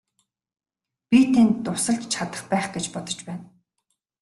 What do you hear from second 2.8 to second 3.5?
бодож байна.